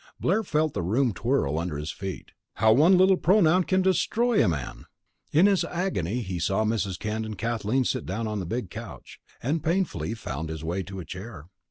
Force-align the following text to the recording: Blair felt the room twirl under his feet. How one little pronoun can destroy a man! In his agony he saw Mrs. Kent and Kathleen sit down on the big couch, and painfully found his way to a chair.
Blair 0.19 0.41
felt 0.41 0.73
the 0.73 0.81
room 0.81 1.13
twirl 1.13 1.59
under 1.59 1.77
his 1.77 1.91
feet. 1.91 2.31
How 2.55 2.73
one 2.73 2.97
little 2.97 3.17
pronoun 3.17 3.65
can 3.65 3.83
destroy 3.83 4.43
a 4.43 4.47
man! 4.47 4.85
In 5.31 5.45
his 5.45 5.63
agony 5.63 6.21
he 6.21 6.39
saw 6.39 6.63
Mrs. 6.65 6.97
Kent 6.97 7.23
and 7.23 7.37
Kathleen 7.37 7.83
sit 7.85 8.07
down 8.07 8.25
on 8.25 8.39
the 8.39 8.47
big 8.47 8.71
couch, 8.71 9.19
and 9.43 9.63
painfully 9.63 10.15
found 10.15 10.49
his 10.49 10.63
way 10.63 10.81
to 10.81 10.99
a 10.99 11.05
chair. 11.05 11.49